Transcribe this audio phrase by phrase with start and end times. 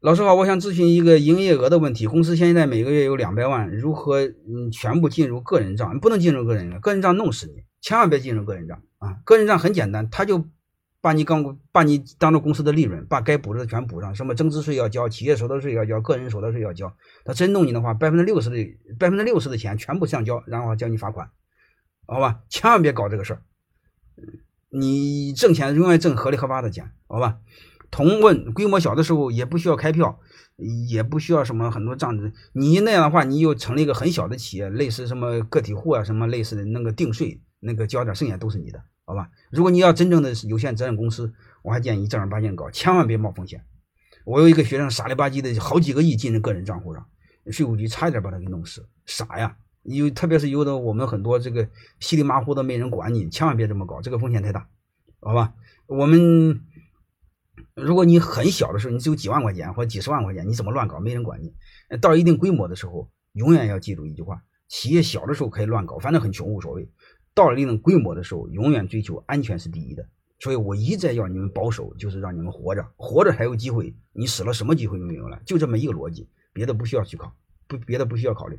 [0.00, 2.06] 老师好，我想咨询一个营业额的问题。
[2.06, 6.00] 公司现在每个月有两百万，如何嗯全部进入个人账？
[6.00, 9.18] 不能进入个人账，个人账弄死你，千万别进入个人账啊！
[9.24, 10.46] 个人账很简单，他就
[11.02, 16.90] 把你刚把你当做公司的利润，把该补的全补上，什么增值税要交，企业所得税要交，个人所得税要交。
[17.26, 18.56] 他真弄你的话，百分之六十的
[18.98, 21.28] 百分之六十的钱全部上交，然后叫你罚款，
[22.06, 22.40] 好吧？
[22.48, 23.42] 千万别搞这个事儿。
[24.70, 27.40] 你挣钱永远挣合理合法的钱，好吧？
[27.90, 30.20] 同问规模小的时候也不需要开票，
[30.88, 32.32] 也不需要什么很多账子。
[32.52, 39.28] 你那样的话，你又成了一个很小的企业，类似什么个体户啊，什么类似的那个定税，那个交点，剩下都是你的，好吧？
[39.50, 41.32] 如果你要真正的有限责任公司，
[41.62, 43.64] 我还建议正儿八经搞，千万别冒风险。
[44.24, 47.04] 我有一个学生傻里吧唧的好几个亿进入个人账户上，
[47.50, 49.56] 税务局差一点把他给弄死，傻呀！
[49.82, 51.68] 有特别是有的我们很多这个
[51.98, 54.68] 稀里马虎的没人管你，千万别这么搞，这个风险太大，
[55.20, 55.54] 好吧？
[55.86, 56.60] 我们。
[57.82, 61.00] 如果你很小的时候，你只有几万块钱或几十万块钱，你怎么乱搞？
[61.00, 61.54] 没人管你。
[61.98, 66.84] 到一定规模的时候，永远要记住一句话：企业小的时候可以乱搞，反正很穷无所谓；
[67.34, 70.06] 到了一定规模的时候，永远追求安全是第一的。
[70.38, 73.94] 所以我一再要你们保守，就是让你们活着，活着才有机会。
[74.12, 75.40] 你死了，什么机会都没有了。
[75.44, 77.34] 就这么一个逻辑，别的不需要去考，
[77.66, 78.58] 不别的不需要考虑。